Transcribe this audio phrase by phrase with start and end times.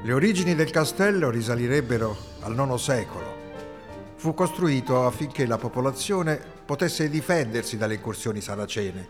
[0.00, 3.36] Le origini del castello risalirebbero al IX secolo.
[4.14, 9.08] Fu costruito affinché la popolazione potesse difendersi dalle incursioni saracene.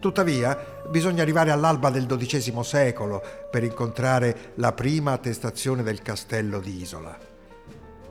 [0.00, 6.80] Tuttavia, bisogna arrivare all'alba del XII secolo per incontrare la prima attestazione del castello di
[6.80, 7.16] Isola.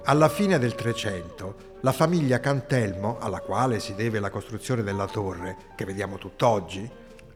[0.06, 5.58] Alla fine del Trecento, la famiglia Cantelmo, alla quale si deve la costruzione della torre,
[5.76, 6.90] che vediamo tutt'oggi,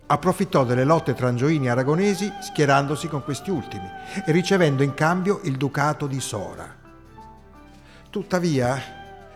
[0.05, 3.89] approfittò delle lotte tra angioini e aragonesi schierandosi con questi ultimi
[4.25, 6.81] e ricevendo in cambio il ducato di Sora.
[8.09, 8.81] Tuttavia,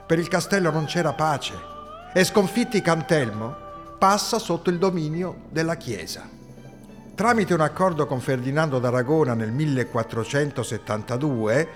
[0.06, 1.54] per il castello non c'era pace
[2.14, 3.66] e sconfitti Cantelmo
[3.98, 6.30] passa sotto il dominio della Chiesa.
[7.16, 11.68] Tramite un accordo con Ferdinando d'Aragona nel 1472,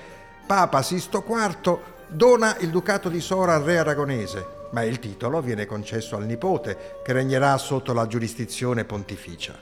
[0.46, 1.80] Papa Sisto IV
[2.12, 7.00] dona il ducato di Sora al re aragonese ma il titolo viene concesso al nipote,
[7.04, 9.58] che regnerà sotto la giurisdizione pontificia.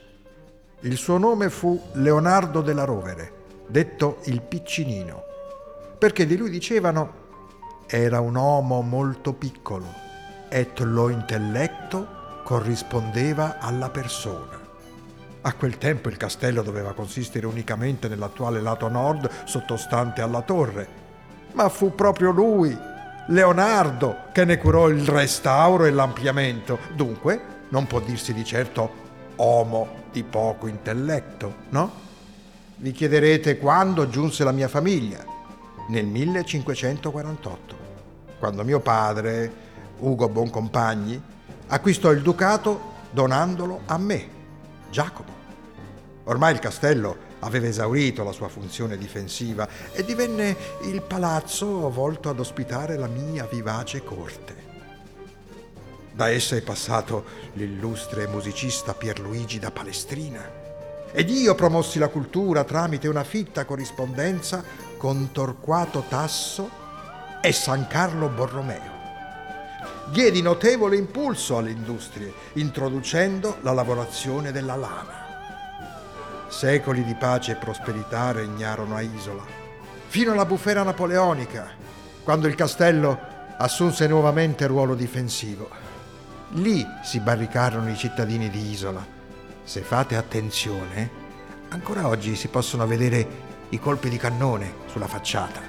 [0.81, 3.33] Il suo nome fu Leonardo della Rovere,
[3.67, 5.23] detto il Piccinino,
[5.97, 7.27] perché di lui dicevano
[7.87, 10.07] era un uomo molto piccolo
[10.47, 14.57] et lo intelletto corrispondeva alla persona.
[15.41, 21.07] A quel tempo il castello doveva consistere unicamente nell'attuale lato nord sottostante alla torre,
[21.53, 22.77] ma fu proprio lui
[23.27, 26.79] Leonardo che ne curò il restauro e l'ampliamento.
[26.95, 32.07] Dunque, non può dirsi di certo uomo di poco intelletto, no?
[32.77, 35.23] Vi chiederete quando giunse la mia famiglia?
[35.89, 37.75] Nel 1548,
[38.39, 39.51] quando mio padre,
[39.99, 41.21] Ugo Boncompagni,
[41.67, 44.27] acquistò il ducato donandolo a me,
[44.89, 45.37] Giacomo.
[46.23, 52.39] Ormai il castello aveva esaurito la sua funzione difensiva e divenne il palazzo volto ad
[52.39, 54.67] ospitare la mia vivace corte.
[56.11, 57.23] Da essa è passato
[57.53, 60.67] l'illustre musicista Pierluigi da Palestrina
[61.11, 64.63] ed io promossi la cultura tramite una fitta corrispondenza
[64.97, 66.69] con Torquato Tasso
[67.41, 68.97] e San Carlo Borromeo.
[70.11, 75.28] Diedi notevole impulso alle industrie, introducendo la lavorazione della lana.
[76.49, 79.43] Secoli di pace e prosperità regnarono a Isola,
[80.07, 81.69] fino alla bufera napoleonica,
[82.23, 83.17] quando il castello
[83.55, 85.69] assunse nuovamente ruolo difensivo.
[86.53, 89.05] Lì si barricarono i cittadini di Isola.
[89.63, 91.09] Se fate attenzione,
[91.69, 93.27] ancora oggi si possono vedere
[93.69, 95.61] i colpi di cannone sulla facciata.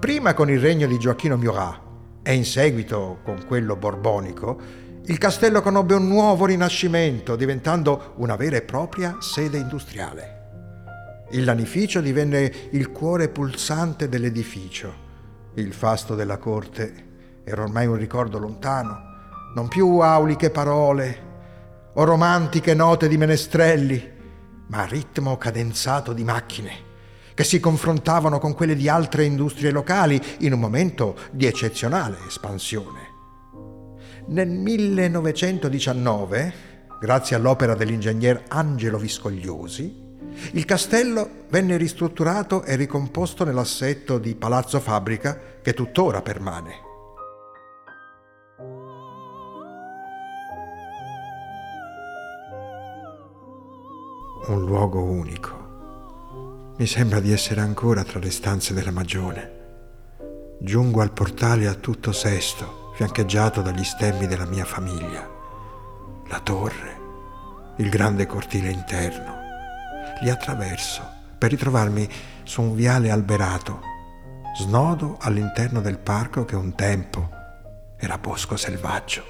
[0.00, 1.92] Prima con il regno di Gioacchino Murat
[2.26, 4.58] e in seguito con quello borbonico,
[5.04, 11.26] il castello conobbe un nuovo rinascimento, diventando una vera e propria sede industriale.
[11.32, 15.02] Il lanificio divenne il cuore pulsante dell'edificio.
[15.54, 18.98] Il fasto della corte era ormai un ricordo lontano,
[19.54, 21.32] non più auliche parole
[21.92, 24.12] o romantiche note di menestrelli,
[24.68, 26.92] ma ritmo cadenzato di macchine
[27.34, 33.12] che si confrontavano con quelle di altre industrie locali in un momento di eccezionale espansione.
[34.26, 36.52] Nel 1919,
[37.00, 40.02] grazie all'opera dell'ingegner Angelo Viscogliosi,
[40.52, 46.92] il castello venne ristrutturato e ricomposto nell'assetto di Palazzo Fabbrica che tuttora permane.
[54.46, 55.63] Un luogo unico
[56.76, 59.52] mi sembra di essere ancora tra le stanze della Magione.
[60.58, 65.28] Giungo al portale a tutto sesto, fiancheggiato dagli stemmi della mia famiglia.
[66.26, 67.00] La torre,
[67.76, 69.36] il grande cortile interno.
[70.20, 71.02] Li attraverso
[71.38, 72.08] per ritrovarmi
[72.42, 73.80] su un viale alberato,
[74.58, 77.28] snodo all'interno del parco che un tempo
[77.96, 79.22] era bosco selvaggio.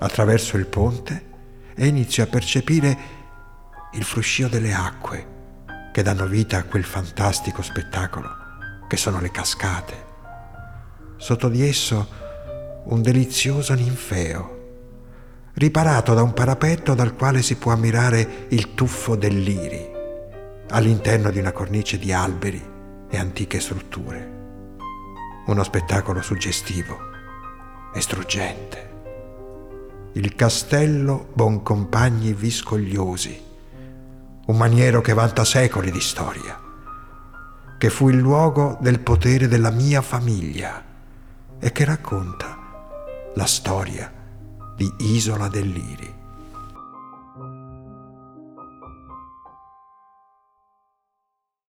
[0.00, 1.28] Attraverso il ponte
[1.76, 2.98] e inizio a percepire
[3.92, 5.38] il fruscio delle acque
[5.92, 8.28] che danno vita a quel fantastico spettacolo
[8.88, 10.08] che sono le cascate.
[11.16, 12.08] Sotto di esso
[12.84, 14.58] un delizioso ninfeo,
[15.54, 19.88] riparato da un parapetto dal quale si può ammirare il tuffo dell'Iri,
[20.70, 22.62] all'interno di una cornice di alberi
[23.08, 24.38] e antiche strutture.
[25.46, 26.98] Uno spettacolo suggestivo
[27.92, 28.88] e struggente.
[30.14, 33.48] Il castello Boncompagni Viscogliosi
[34.50, 36.58] un maniero che vanta secoli di storia,
[37.78, 40.84] che fu il luogo del potere della mia famiglia
[41.60, 42.58] e che racconta
[43.36, 44.12] la storia
[44.74, 46.19] di Isola dell'Iri.